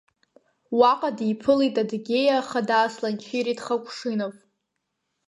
Уаҟа 0.79 1.09
уи 1.11 1.15
диԥылеит 1.17 1.75
Адыгеиа 1.81 2.35
Ахада 2.41 2.77
Асланчири 2.81 3.57
Тхакәшинов. 3.57 4.35